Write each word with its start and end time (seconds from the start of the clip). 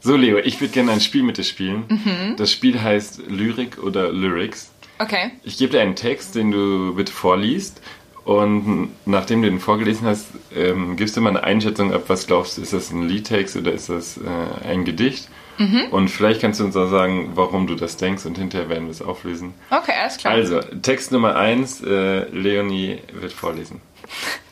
So, 0.00 0.16
Leo, 0.16 0.38
ich 0.38 0.60
würde 0.60 0.72
gerne 0.72 0.92
ein 0.92 1.00
Spiel 1.00 1.22
mit 1.22 1.36
dir 1.36 1.44
spielen. 1.44 1.84
Mhm. 1.88 2.36
Das 2.36 2.50
Spiel 2.50 2.80
heißt 2.80 3.22
Lyrik 3.28 3.82
oder 3.82 4.10
Lyrics. 4.10 4.70
Okay. 4.98 5.32
Ich 5.44 5.58
gebe 5.58 5.72
dir 5.72 5.80
einen 5.80 5.96
Text, 5.96 6.34
den 6.34 6.50
du 6.50 6.94
bitte 6.94 7.12
vorliest. 7.12 7.80
Und 8.24 8.90
nachdem 9.06 9.42
du 9.42 9.50
den 9.50 9.60
vorgelesen 9.60 10.06
hast, 10.06 10.26
ähm, 10.54 10.96
gibst 10.96 11.16
du 11.16 11.20
mal 11.20 11.30
eine 11.30 11.42
Einschätzung 11.42 11.92
ab, 11.92 12.04
was 12.08 12.26
glaubst 12.26 12.58
du, 12.58 12.62
ist 12.62 12.72
das 12.72 12.90
ein 12.90 13.08
Liedtext 13.08 13.56
oder 13.56 13.72
ist 13.72 13.88
das 13.88 14.18
äh, 14.18 14.66
ein 14.68 14.84
Gedicht? 14.84 15.28
Mhm. 15.58 15.86
Und 15.90 16.08
vielleicht 16.08 16.40
kannst 16.40 16.60
du 16.60 16.64
uns 16.64 16.76
auch 16.76 16.90
sagen, 16.90 17.32
warum 17.34 17.66
du 17.66 17.74
das 17.74 17.96
denkst 17.96 18.24
und 18.26 18.38
hinterher 18.38 18.68
werden 18.68 18.84
wir 18.84 18.92
es 18.92 19.02
auflösen. 19.02 19.54
Okay, 19.70 19.92
alles 20.00 20.16
klar. 20.16 20.34
Also, 20.34 20.60
Text 20.60 21.12
Nummer 21.12 21.36
1, 21.36 21.82
äh, 21.82 22.24
Leonie 22.30 22.98
wird 23.12 23.32
vorlesen. 23.32 23.80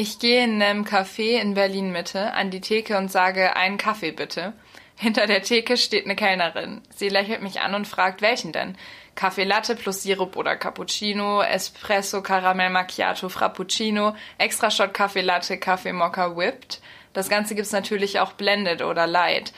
Ich 0.00 0.20
gehe 0.20 0.44
in 0.44 0.62
einem 0.62 0.84
Café 0.84 1.40
in 1.40 1.54
Berlin 1.54 1.90
Mitte 1.90 2.32
an 2.32 2.52
die 2.52 2.60
Theke 2.60 2.96
und 2.98 3.10
sage, 3.10 3.56
einen 3.56 3.78
Kaffee 3.78 4.12
bitte. 4.12 4.52
Hinter 4.94 5.26
der 5.26 5.42
Theke 5.42 5.76
steht 5.76 6.04
eine 6.04 6.14
Kellnerin. 6.14 6.82
Sie 6.94 7.08
lächelt 7.08 7.42
mich 7.42 7.60
an 7.60 7.74
und 7.74 7.88
fragt, 7.88 8.22
welchen 8.22 8.52
denn? 8.52 8.78
Kaffee 9.16 9.42
Latte 9.42 9.74
plus 9.74 10.04
Sirup 10.04 10.36
oder 10.36 10.54
Cappuccino, 10.54 11.42
Espresso, 11.42 12.22
Caramel 12.22 12.70
Macchiato, 12.70 13.28
Frappuccino, 13.28 14.14
Extra 14.38 14.70
Shot 14.70 14.94
Kaffee 14.94 15.20
Latte, 15.20 15.58
Kaffee 15.58 15.92
Mokka 15.92 16.36
Whipped. 16.36 16.80
Das 17.12 17.28
Ganze 17.28 17.56
gibt's 17.56 17.72
natürlich 17.72 18.20
auch 18.20 18.34
blended 18.34 18.82
oder 18.82 19.08
light. 19.08 19.52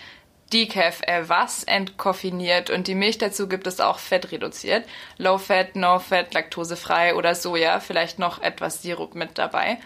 Decaf, 0.54 1.02
äh, 1.02 1.28
was 1.28 1.64
entkoffiniert 1.64 2.70
und 2.70 2.86
die 2.86 2.94
Milch 2.94 3.18
dazu 3.18 3.46
gibt 3.46 3.66
es 3.66 3.78
auch 3.78 3.98
fettreduziert. 3.98 4.88
Low 5.18 5.36
Fat, 5.36 5.76
No 5.76 5.98
Fat, 5.98 6.32
laktosefrei 6.32 7.14
oder 7.14 7.34
Soja, 7.34 7.78
vielleicht 7.78 8.18
noch 8.18 8.40
etwas 8.40 8.80
Sirup 8.80 9.14
mit 9.14 9.36
dabei. 9.36 9.76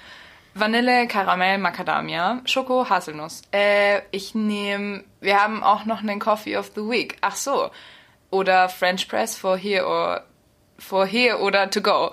Vanille, 0.54 1.08
Karamell, 1.08 1.58
Macadamia, 1.58 2.40
Schoko, 2.44 2.88
Haselnuss. 2.88 3.42
Äh, 3.52 4.02
ich 4.12 4.34
nehme, 4.34 5.04
wir 5.20 5.42
haben 5.42 5.64
auch 5.64 5.84
noch 5.84 6.00
einen 6.00 6.20
Coffee 6.20 6.56
of 6.56 6.70
the 6.76 6.82
Week. 6.82 7.16
Ach 7.20 7.34
so. 7.34 7.70
Oder 8.30 8.68
French 8.68 9.08
Press 9.08 9.36
for 9.36 9.56
here 9.56 9.86
or 9.86 10.22
for 10.78 11.06
here 11.06 11.38
oder 11.40 11.70
to 11.70 11.80
go. 11.80 12.12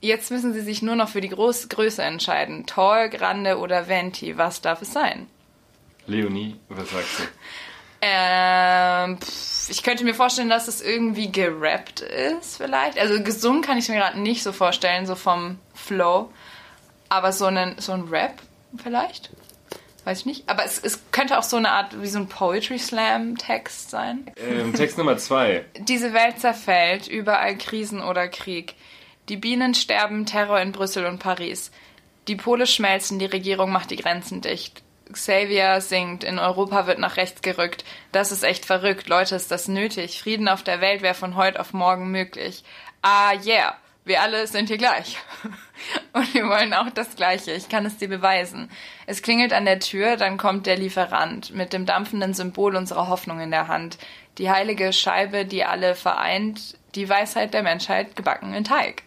Jetzt 0.00 0.30
müssen 0.30 0.52
Sie 0.52 0.60
sich 0.60 0.82
nur 0.82 0.96
noch 0.96 1.08
für 1.08 1.20
die 1.20 1.28
Groß 1.30 1.68
Größe 1.70 2.02
entscheiden. 2.02 2.66
Tall, 2.66 3.08
Grande 3.08 3.58
oder 3.58 3.88
Venti. 3.88 4.36
Was 4.36 4.60
darf 4.60 4.82
es 4.82 4.92
sein? 4.92 5.26
Leonie, 6.06 6.56
was 6.68 6.90
sagst 6.90 7.18
du? 7.18 7.22
Ähm, 8.00 9.18
pff, 9.18 9.70
ich 9.70 9.82
könnte 9.82 10.04
mir 10.04 10.14
vorstellen, 10.14 10.48
dass 10.48 10.68
es 10.68 10.80
irgendwie 10.80 11.32
gerappt 11.32 12.00
ist, 12.00 12.58
vielleicht. 12.58 12.98
Also 12.98 13.22
gesungen 13.22 13.60
kann 13.60 13.76
ich 13.76 13.88
mir 13.88 13.96
gerade 13.96 14.20
nicht 14.20 14.42
so 14.42 14.52
vorstellen, 14.52 15.06
so 15.06 15.14
vom 15.14 15.58
Flow. 15.74 16.30
Aber 17.08 17.32
so, 17.32 17.46
einen, 17.46 17.78
so 17.78 17.92
ein 17.92 18.02
Rap 18.08 18.34
vielleicht? 18.76 19.30
Weiß 20.04 20.20
ich 20.20 20.26
nicht. 20.26 20.48
Aber 20.48 20.64
es, 20.64 20.78
es 20.78 21.00
könnte 21.12 21.38
auch 21.38 21.42
so 21.42 21.56
eine 21.56 21.70
Art 21.70 22.00
wie 22.00 22.06
so 22.06 22.18
ein 22.18 22.28
Poetry 22.28 22.78
Slam 22.78 23.36
Text 23.36 23.90
sein. 23.90 24.30
Ähm, 24.36 24.72
Text 24.72 24.96
Nummer 24.96 25.16
2. 25.16 25.64
Diese 25.80 26.14
Welt 26.14 26.40
zerfällt, 26.40 27.08
überall 27.08 27.56
Krisen 27.58 28.00
oder 28.02 28.28
Krieg. 28.28 28.74
Die 29.28 29.36
Bienen 29.36 29.74
sterben, 29.74 30.24
Terror 30.24 30.60
in 30.60 30.72
Brüssel 30.72 31.04
und 31.04 31.18
Paris. 31.18 31.70
Die 32.28 32.36
Pole 32.36 32.66
schmelzen, 32.66 33.18
die 33.18 33.26
Regierung 33.26 33.70
macht 33.70 33.90
die 33.90 33.96
Grenzen 33.96 34.40
dicht. 34.40 34.82
Xavier 35.12 35.80
singt, 35.80 36.24
in 36.24 36.38
Europa 36.38 36.86
wird 36.86 36.98
nach 36.98 37.16
rechts 37.16 37.42
gerückt. 37.42 37.84
Das 38.12 38.32
ist 38.32 38.44
echt 38.44 38.66
verrückt. 38.66 39.08
Leute, 39.08 39.34
ist 39.34 39.50
das 39.50 39.68
nötig? 39.68 40.20
Frieden 40.22 40.48
auf 40.48 40.62
der 40.62 40.80
Welt 40.80 41.02
wäre 41.02 41.14
von 41.14 41.36
heute 41.36 41.60
auf 41.60 41.72
morgen 41.72 42.10
möglich. 42.10 42.64
Ah, 43.02 43.32
yeah. 43.44 43.76
Wir 44.08 44.22
alle 44.22 44.46
sind 44.46 44.68
hier 44.68 44.78
gleich. 44.78 45.18
Und 46.14 46.32
wir 46.32 46.48
wollen 46.48 46.72
auch 46.72 46.88
das 46.88 47.14
Gleiche. 47.14 47.52
Ich 47.52 47.68
kann 47.68 47.84
es 47.84 47.98
dir 47.98 48.08
beweisen. 48.08 48.70
Es 49.06 49.20
klingelt 49.20 49.52
an 49.52 49.66
der 49.66 49.80
Tür, 49.80 50.16
dann 50.16 50.38
kommt 50.38 50.66
der 50.66 50.78
Lieferant 50.78 51.54
mit 51.54 51.74
dem 51.74 51.84
dampfenden 51.84 52.32
Symbol 52.32 52.74
unserer 52.74 53.08
Hoffnung 53.08 53.40
in 53.40 53.50
der 53.50 53.68
Hand. 53.68 53.98
Die 54.38 54.50
heilige 54.50 54.94
Scheibe, 54.94 55.44
die 55.44 55.64
alle 55.64 55.94
vereint, 55.94 56.78
die 56.94 57.06
Weisheit 57.06 57.52
der 57.52 57.62
Menschheit 57.62 58.16
gebacken 58.16 58.54
in 58.54 58.64
Teig. 58.64 59.02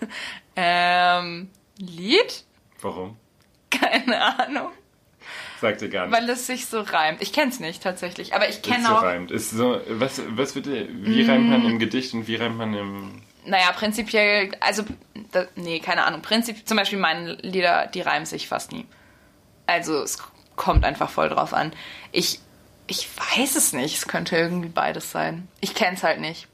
ähm, 0.56 1.48
Lied? 1.78 2.44
Warum? 2.80 3.16
Keine 3.70 4.20
Ahnung. 4.40 4.72
Sagt 5.60 5.82
ihr 5.82 5.88
gar 5.88 6.08
nicht. 6.08 6.16
Weil 6.16 6.28
es 6.30 6.48
sich 6.48 6.66
so 6.66 6.80
reimt. 6.80 7.22
Ich 7.22 7.32
kenn's 7.32 7.60
nicht 7.60 7.80
tatsächlich, 7.80 8.34
aber 8.34 8.48
ich 8.48 8.60
kenne 8.60 8.86
so 8.86 8.94
auch. 8.96 9.02
reimt. 9.02 9.30
Ist 9.30 9.50
so, 9.50 9.80
was, 9.88 10.20
was 10.30 10.56
wird, 10.56 10.66
wie 10.66 11.22
reimt 11.22 11.48
man 11.48 11.64
im 11.64 11.78
Gedicht 11.78 12.12
und 12.12 12.26
wie 12.26 12.34
reimt 12.34 12.58
man 12.58 12.74
im. 12.74 13.22
Naja, 13.46 13.72
prinzipiell, 13.72 14.52
also, 14.60 14.84
da, 15.32 15.46
nee, 15.56 15.80
keine 15.80 16.04
Ahnung. 16.04 16.22
Prinzip, 16.22 16.66
zum 16.66 16.76
Beispiel 16.76 16.98
meine 16.98 17.34
Lieder, 17.34 17.86
die 17.86 18.00
reimen 18.00 18.26
sich 18.26 18.48
fast 18.48 18.72
nie. 18.72 18.86
Also, 19.66 20.02
es 20.02 20.18
kommt 20.56 20.84
einfach 20.84 21.10
voll 21.10 21.28
drauf 21.28 21.52
an. 21.52 21.72
Ich, 22.12 22.40
ich 22.86 23.08
weiß 23.16 23.56
es 23.56 23.72
nicht. 23.72 23.96
Es 23.96 24.08
könnte 24.08 24.36
irgendwie 24.36 24.68
beides 24.68 25.10
sein. 25.10 25.48
Ich 25.60 25.74
kenn's 25.74 26.02
halt 26.02 26.20
nicht. 26.20 26.48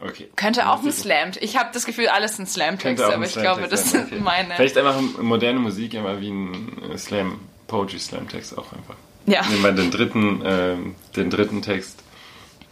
Okay. 0.00 0.28
Könnte 0.36 0.68
auch 0.68 0.82
ein 0.82 0.92
Slam. 0.92 1.30
Ich 1.40 1.56
habe 1.56 1.70
das 1.72 1.86
Gefühl, 1.86 2.08
alles 2.08 2.36
sind 2.36 2.48
Slam-Texte, 2.48 3.06
aber 3.06 3.16
ein 3.16 3.22
ich 3.22 3.32
glaube, 3.32 3.66
Slam-Text 3.66 3.72
das 3.72 3.90
sind 3.92 4.06
okay. 4.06 4.20
meine. 4.20 4.54
Vielleicht 4.54 4.76
einfach 4.76 5.00
moderne 5.20 5.60
Musik 5.60 5.94
immer 5.94 6.20
wie 6.20 6.30
ein 6.30 6.82
äh, 6.90 6.98
Slam, 6.98 7.40
Poetry 7.68 7.98
Slam 7.98 8.28
Text 8.28 8.58
auch 8.58 8.72
einfach. 8.72 8.96
Ja. 9.26 9.46
Nehmen 9.46 9.62
wir 9.62 9.72
den 9.72 9.90
dritten, 9.90 10.42
ähm, 10.44 10.94
den 11.16 11.30
dritten 11.30 11.62
Text. 11.62 12.02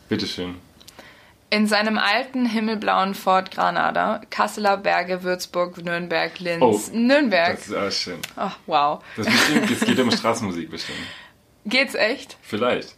Bitteschön. 0.09 0.57
In 1.53 1.67
seinem 1.67 1.99
alten 1.99 2.47
himmelblauen 2.47 3.15
Fort 3.15 3.51
Granada, 3.51 4.23
Kasseler 4.31 4.79
Berge, 4.79 5.23
Würzburg, 5.23 5.77
Nürnberg, 5.85 6.39
Linz, 6.39 6.63
Oh, 6.63 6.97
Nürnberg. 6.97 7.57
Das 7.57 7.69
ist 7.69 7.75
auch 7.75 7.91
schön. 7.91 8.19
Ach, 8.37 8.57
wow. 8.65 9.05
Das 9.19 9.27
bestimmt, 9.27 9.71
es 9.71 9.81
geht 9.81 10.01
um 10.01 10.11
Straßenmusik 10.11 10.71
bestimmt. 10.71 10.97
Geht's 11.67 11.95
echt? 11.95 12.39
Vielleicht. 12.41 12.97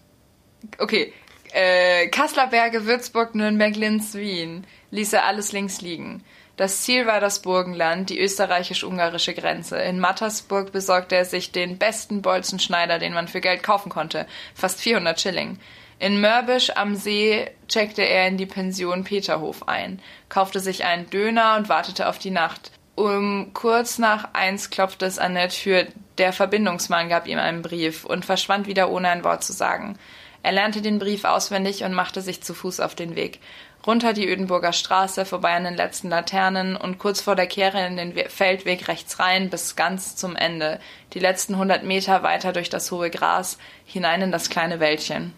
Okay. 0.78 1.12
Äh, 1.52 2.06
Kasseler 2.10 2.46
Berge, 2.46 2.86
Würzburg, 2.86 3.34
Nürnberg, 3.34 3.74
Linz, 3.74 4.14
Wien. 4.14 4.64
Ließ 4.92 5.14
er 5.14 5.24
alles 5.24 5.50
links 5.50 5.80
liegen. 5.80 6.22
Das 6.56 6.82
Ziel 6.82 7.06
war 7.06 7.18
das 7.18 7.42
Burgenland, 7.42 8.08
die 8.10 8.20
österreichisch-ungarische 8.20 9.34
Grenze. 9.34 9.78
In 9.78 9.98
Mattersburg 9.98 10.70
besorgte 10.70 11.16
er 11.16 11.24
sich 11.24 11.50
den 11.50 11.78
besten 11.78 12.22
Bolzenschneider, 12.22 13.00
den 13.00 13.14
man 13.14 13.26
für 13.26 13.40
Geld 13.40 13.64
kaufen 13.64 13.88
konnte. 13.90 14.28
Fast 14.54 14.80
400 14.80 15.20
Schilling. 15.20 15.58
In 15.98 16.20
Mörbisch 16.20 16.76
am 16.76 16.96
See 16.96 17.50
checkte 17.68 18.02
er 18.02 18.28
in 18.28 18.36
die 18.36 18.46
Pension 18.46 19.04
Peterhof 19.04 19.68
ein, 19.68 20.00
kaufte 20.28 20.60
sich 20.60 20.84
einen 20.84 21.08
Döner 21.08 21.56
und 21.56 21.68
wartete 21.68 22.08
auf 22.08 22.18
die 22.18 22.30
Nacht. 22.30 22.72
Um 22.96 23.52
kurz 23.54 23.98
nach 23.98 24.34
eins 24.34 24.70
klopfte 24.70 25.06
es 25.06 25.18
an 25.18 25.34
der 25.34 25.48
Tür. 25.48 25.86
Der 26.18 26.32
Verbindungsmann 26.32 27.08
gab 27.08 27.26
ihm 27.26 27.38
einen 27.38 27.62
Brief 27.62 28.04
und 28.04 28.24
verschwand 28.24 28.66
wieder 28.66 28.90
ohne 28.90 29.08
ein 29.08 29.24
Wort 29.24 29.42
zu 29.42 29.52
sagen. 29.52 29.98
Er 30.42 30.52
lernte 30.52 30.82
den 30.82 30.98
Brief 30.98 31.24
auswendig 31.24 31.84
und 31.84 31.94
machte 31.94 32.20
sich 32.20 32.42
zu 32.42 32.54
Fuß 32.54 32.80
auf 32.80 32.94
den 32.94 33.16
Weg. 33.16 33.40
Runter 33.86 34.12
die 34.12 34.28
Ödenburger 34.28 34.72
Straße, 34.72 35.24
vorbei 35.24 35.54
an 35.54 35.64
den 35.64 35.74
letzten 35.74 36.08
Laternen 36.08 36.76
und 36.76 36.98
kurz 36.98 37.20
vor 37.20 37.34
der 37.34 37.46
Kehre 37.46 37.84
in 37.86 37.96
den 37.96 38.14
We- 38.14 38.28
Feldweg 38.28 38.88
rechts 38.88 39.18
rein 39.18 39.50
bis 39.50 39.74
ganz 39.76 40.16
zum 40.16 40.36
Ende. 40.36 40.80
Die 41.14 41.18
letzten 41.18 41.56
hundert 41.56 41.82
Meter 41.82 42.22
weiter 42.22 42.52
durch 42.52 42.70
das 42.70 42.90
hohe 42.92 43.10
Gras, 43.10 43.58
hinein 43.86 44.22
in 44.22 44.32
das 44.32 44.50
kleine 44.50 44.80
Wäldchen. 44.80 45.32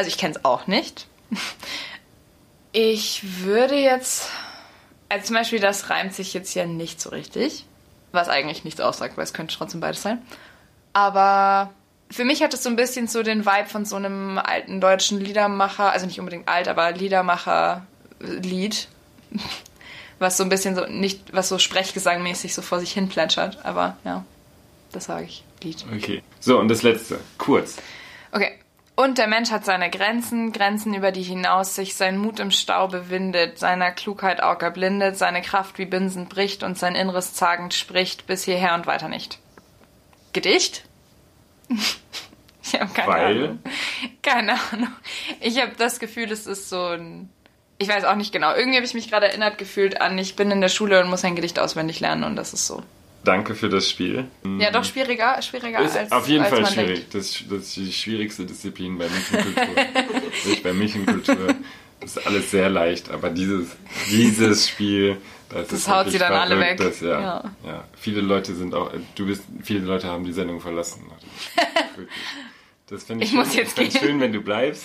Also 0.00 0.08
ich 0.08 0.16
kenne 0.16 0.34
es 0.34 0.46
auch 0.46 0.66
nicht. 0.66 1.06
Ich 2.72 3.42
würde 3.44 3.74
jetzt... 3.74 4.30
Also 5.10 5.26
zum 5.26 5.36
Beispiel, 5.36 5.60
das 5.60 5.90
reimt 5.90 6.14
sich 6.14 6.32
jetzt 6.32 6.54
ja 6.54 6.64
nicht 6.64 7.02
so 7.02 7.10
richtig. 7.10 7.66
Was 8.10 8.30
eigentlich 8.30 8.64
nichts 8.64 8.80
aussagt, 8.80 9.18
weil 9.18 9.24
es 9.24 9.34
könnte 9.34 9.54
trotzdem 9.54 9.80
beides 9.80 10.00
sein. 10.00 10.22
Aber 10.94 11.74
für 12.10 12.24
mich 12.24 12.42
hat 12.42 12.54
es 12.54 12.62
so 12.62 12.70
ein 12.70 12.76
bisschen 12.76 13.08
so 13.08 13.22
den 13.22 13.44
Vibe 13.44 13.68
von 13.68 13.84
so 13.84 13.96
einem 13.96 14.38
alten 14.38 14.80
deutschen 14.80 15.20
Liedermacher, 15.20 15.92
also 15.92 16.06
nicht 16.06 16.18
unbedingt 16.18 16.48
alt, 16.48 16.66
aber 16.66 16.92
Liedermacher-Lied. 16.92 18.88
Was 20.18 20.38
so 20.38 20.44
ein 20.44 20.48
bisschen 20.48 20.76
so, 20.76 20.86
nicht, 20.86 21.34
was 21.34 21.50
so 21.50 21.58
Sprechgesangmäßig 21.58 22.54
so 22.54 22.62
vor 22.62 22.80
sich 22.80 22.92
hin 22.92 23.10
plätschert. 23.10 23.66
Aber 23.66 23.98
ja, 24.04 24.24
das 24.92 25.04
sage 25.04 25.26
ich. 25.26 25.44
Lied. 25.62 25.84
Okay. 25.94 26.22
So, 26.40 26.58
und 26.58 26.68
das 26.68 26.82
letzte. 26.82 27.20
Kurz. 27.36 27.76
Und 29.00 29.16
der 29.16 29.28
Mensch 29.28 29.50
hat 29.50 29.64
seine 29.64 29.88
Grenzen, 29.88 30.52
Grenzen, 30.52 30.92
über 30.92 31.10
die 31.10 31.22
hinaus 31.22 31.74
sich 31.74 31.94
sein 31.94 32.18
Mut 32.18 32.38
im 32.38 32.50
Stau 32.50 32.86
bewindet, 32.86 33.58
seiner 33.58 33.92
Klugheit 33.92 34.42
Auge 34.42 34.66
erblindet, 34.66 35.16
seine 35.16 35.40
Kraft 35.40 35.78
wie 35.78 35.86
Binsen 35.86 36.28
bricht 36.28 36.62
und 36.62 36.76
sein 36.76 36.94
Inneres 36.94 37.32
zagend 37.32 37.72
spricht, 37.72 38.26
bis 38.26 38.44
hierher 38.44 38.74
und 38.74 38.86
weiter 38.86 39.08
nicht. 39.08 39.38
Gedicht? 40.34 40.84
ich 42.62 42.78
habe 42.78 42.92
keine 42.92 43.08
Weil? 43.08 43.44
Ahnung. 43.44 43.58
Keine 44.20 44.52
Ahnung. 44.70 44.92
Ich 45.40 45.58
habe 45.62 45.72
das 45.78 45.98
Gefühl, 45.98 46.30
es 46.30 46.46
ist 46.46 46.68
so 46.68 46.88
ein. 46.88 47.30
Ich 47.78 47.88
weiß 47.88 48.04
auch 48.04 48.16
nicht 48.16 48.34
genau. 48.34 48.54
Irgendwie 48.54 48.76
habe 48.76 48.84
ich 48.84 48.92
mich 48.92 49.08
gerade 49.08 49.28
erinnert 49.28 49.56
gefühlt 49.56 50.02
an, 50.02 50.18
ich 50.18 50.36
bin 50.36 50.50
in 50.50 50.60
der 50.60 50.68
Schule 50.68 51.02
und 51.02 51.08
muss 51.08 51.24
ein 51.24 51.36
Gedicht 51.36 51.58
auswendig 51.58 52.00
lernen 52.00 52.24
und 52.24 52.36
das 52.36 52.52
ist 52.52 52.66
so. 52.66 52.82
Danke 53.24 53.54
für 53.54 53.68
das 53.68 53.88
Spiel. 53.88 54.26
Ja, 54.58 54.70
doch 54.70 54.84
schwieriger, 54.84 55.40
schwieriger 55.42 55.80
Ist 55.80 55.96
als 55.96 56.10
auf 56.12 56.26
jeden 56.26 56.44
als 56.44 56.54
Fall 56.54 56.66
schwierig. 56.66 57.06
Das, 57.10 57.42
das 57.50 57.58
ist 57.60 57.76
die 57.76 57.92
schwierigste 57.92 58.46
Disziplin 58.46 58.96
bei 58.96 59.06
Milch 59.08 59.32
und 59.32 59.54
Kultur. 59.54 59.84
ich 60.52 60.62
bei 60.62 60.72
Milch 60.72 60.94
und 60.94 61.06
Kultur. 61.06 61.54
ist 62.02 62.26
alles 62.26 62.50
sehr 62.50 62.70
leicht, 62.70 63.10
aber 63.10 63.28
dieses, 63.28 63.68
dieses 64.10 64.68
Spiel, 64.68 65.18
das, 65.50 65.68
Das 65.68 65.88
haut 65.88 66.10
sie 66.10 66.18
dann 66.18 66.32
alle 66.32 66.58
weg. 66.58 66.78
Das, 66.78 67.00
ja, 67.00 67.20
Ja. 67.20 67.44
ja. 67.66 67.84
viele 67.98 68.20
Leute 68.22 68.54
sind 68.54 68.74
auch, 68.74 68.90
du 69.16 69.26
bist, 69.26 69.42
viele 69.62 69.80
Leute 69.80 70.06
haben 70.08 70.24
die 70.24 70.32
Sendung 70.32 70.60
verlassen. 70.60 71.02
Das 72.90 73.04
finde 73.04 73.22
ich, 73.24 73.30
Ich 73.30 73.36
muss 73.36 73.52
schön. 73.54 73.58
jetzt 73.58 73.76
gehen. 73.76 73.90
schön, 73.92 74.20
wenn 74.20 74.32
du 74.32 74.40
bleibst 74.40 74.84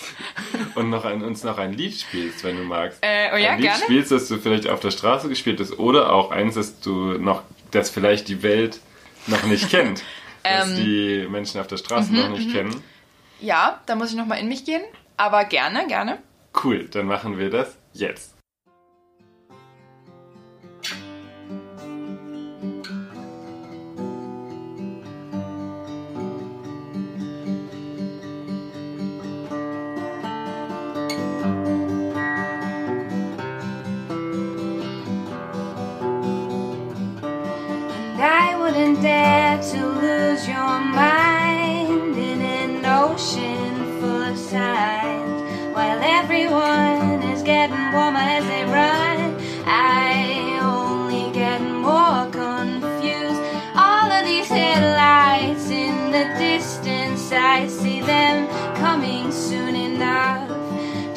und 0.76 0.90
noch 0.90 1.04
ein, 1.04 1.24
uns 1.24 1.42
noch 1.42 1.58
ein 1.58 1.72
Lied 1.72 1.92
spielst, 1.98 2.44
wenn 2.44 2.56
du 2.56 2.62
magst. 2.62 2.98
Äh, 3.02 3.30
oh 3.34 3.36
ja, 3.36 3.50
ein 3.50 3.58
Lied 3.58 3.66
gerne. 3.70 3.82
spielst, 3.82 4.12
das 4.12 4.28
du 4.28 4.38
vielleicht 4.38 4.68
auf 4.68 4.78
der 4.78 4.92
Straße 4.92 5.28
gespielt 5.28 5.58
hast 5.58 5.76
oder 5.80 6.12
auch 6.12 6.30
eins, 6.30 6.54
das 6.54 6.78
du 6.78 7.18
noch, 7.18 7.42
das 7.76 7.90
vielleicht 7.90 8.28
die 8.28 8.42
Welt 8.42 8.80
noch 9.26 9.44
nicht 9.44 9.70
kennt. 9.70 10.02
das 10.42 10.68
Ähm, 10.68 10.76
die 10.76 11.26
Menschen 11.28 11.60
auf 11.60 11.66
der 11.66 11.76
Straße 11.76 12.12
noch 12.12 12.30
nicht 12.30 12.52
kennen. 12.52 12.82
Ja, 13.40 13.80
da 13.86 13.94
muss 13.94 14.10
ich 14.10 14.16
nochmal 14.16 14.38
in 14.38 14.48
mich 14.48 14.64
gehen. 14.64 14.82
Aber 15.16 15.44
gerne, 15.44 15.86
gerne. 15.86 16.18
Cool, 16.62 16.88
dann 16.88 17.06
machen 17.06 17.38
wir 17.38 17.50
das 17.50 17.76
jetzt. 17.92 18.35
Everyone 46.28 47.22
is 47.30 47.40
getting 47.44 47.92
warmer 47.92 48.18
as 48.18 48.44
they 48.48 48.64
run, 48.64 49.36
I 49.64 50.58
only 50.60 51.30
get 51.32 51.60
more 51.60 52.28
confused. 52.32 53.40
All 53.76 54.10
of 54.10 54.24
these 54.26 54.48
headlights 54.48 55.70
in 55.70 56.10
the 56.10 56.24
distance, 56.36 57.30
I 57.30 57.68
see 57.68 58.00
them 58.00 58.48
coming 58.74 59.30
soon 59.30 59.76
enough 59.76 60.48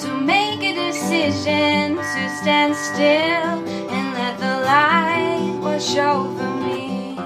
to 0.02 0.16
make 0.16 0.62
a 0.62 0.76
decision 0.76 1.96
to 1.96 2.22
stand 2.40 2.76
still 2.76 3.56
and 3.96 4.14
let 4.14 4.38
the 4.38 4.62
light 4.74 5.58
wash 5.60 5.96
over 5.98 6.50
me. 6.68 7.18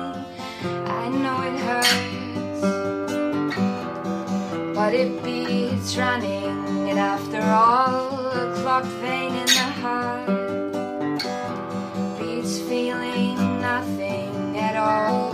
I 1.01 1.09
know 1.21 1.37
it 1.49 1.59
hurts, 1.67 2.61
but 4.73 4.93
it 4.93 5.21
beats 5.21 5.97
running, 5.97 6.32
after 7.43 7.51
all, 7.51 8.29
a 8.31 8.53
clock 8.55 8.85
vein 9.01 9.35
in 9.35 9.45
the 9.45 9.69
heart 9.81 10.27
beats 12.19 12.59
feeling 12.59 13.35
nothing 13.59 14.57
at 14.57 14.75
all. 14.75 15.33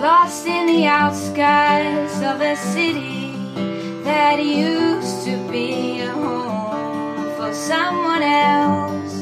Lost 0.00 0.46
in 0.46 0.66
the 0.66 0.86
outskirts 0.86 2.16
of 2.22 2.40
a 2.40 2.56
city 2.56 3.32
that 4.04 4.42
used 4.42 5.24
to 5.24 5.36
be 5.50 6.00
a 6.00 6.10
home 6.12 7.36
for 7.36 7.52
someone 7.52 8.22
else. 8.22 9.14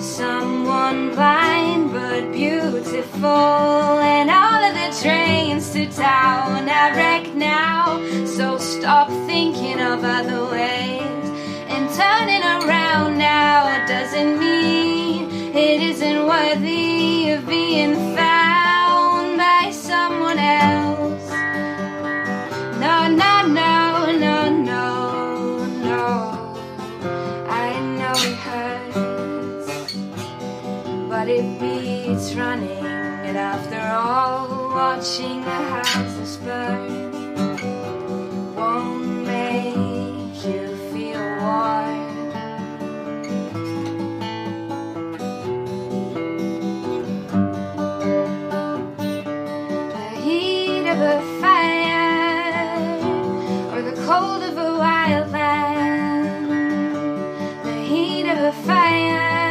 Someone 0.00 1.14
but 1.14 1.43
and 3.26 4.30
all 4.30 4.62
of 4.62 4.74
the 4.74 4.90
trains 5.02 5.70
to 5.72 5.86
town 5.86 6.68
are 6.68 6.94
wrecked 6.94 7.34
now. 7.34 8.00
So 8.26 8.58
stop 8.58 9.08
thinking 9.26 9.80
of 9.80 10.04
other 10.04 10.44
ways 10.50 11.02
and 11.68 11.88
turning 11.94 12.42
around 12.42 13.18
now 13.18 13.54
doesn't 13.86 14.38
mean 14.38 15.30
it 15.54 15.82
isn't 15.82 16.26
worthy 16.26 17.30
of 17.30 17.46
being 17.46 17.94
found 18.16 19.38
by 19.38 19.70
someone 19.70 20.38
else. 20.38 21.30
No, 22.80 23.08
no, 23.08 23.46
no, 23.46 24.12
no, 24.26 24.48
no, 24.50 25.66
no. 25.90 26.64
I 27.48 27.78
know 27.98 28.12
it 28.16 28.36
hurts, 28.46 29.92
but 31.08 31.28
it 31.28 31.60
beats 31.60 32.34
running. 32.34 33.03
And 33.34 33.42
after 33.42 33.80
all, 33.80 34.46
watching 34.68 35.40
the 35.40 35.50
houses 35.50 36.36
burn 36.36 37.10
won't 38.54 39.26
make 39.26 40.44
you 40.46 40.76
feel 40.92 41.18
warm. 41.42 42.30
The 49.90 50.08
heat 50.22 50.86
of 50.86 51.00
a 51.00 51.20
fire 51.40 53.00
or 53.74 53.82
the 53.82 53.96
cold 54.06 54.42
of 54.44 54.56
a 54.58 54.78
wild 54.78 55.32
land. 55.32 56.50
The 57.64 57.82
heat 57.82 58.28
of 58.28 58.38
a 58.38 58.52
fire 58.62 59.43